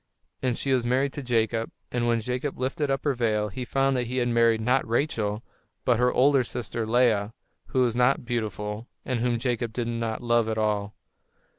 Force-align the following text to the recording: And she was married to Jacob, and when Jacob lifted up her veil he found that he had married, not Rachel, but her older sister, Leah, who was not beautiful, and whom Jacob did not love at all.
And 0.41 0.57
she 0.57 0.73
was 0.73 0.83
married 0.83 1.13
to 1.13 1.21
Jacob, 1.21 1.69
and 1.91 2.07
when 2.07 2.21
Jacob 2.21 2.57
lifted 2.57 2.89
up 2.89 3.03
her 3.03 3.13
veil 3.13 3.49
he 3.49 3.63
found 3.63 3.95
that 3.95 4.07
he 4.07 4.17
had 4.17 4.29
married, 4.29 4.59
not 4.59 4.87
Rachel, 4.87 5.43
but 5.85 5.99
her 5.99 6.11
older 6.11 6.43
sister, 6.43 6.87
Leah, 6.87 7.35
who 7.67 7.81
was 7.81 7.95
not 7.95 8.25
beautiful, 8.25 8.87
and 9.05 9.19
whom 9.19 9.37
Jacob 9.37 9.71
did 9.73 9.87
not 9.87 10.23
love 10.23 10.49
at 10.49 10.57
all. 10.57 10.95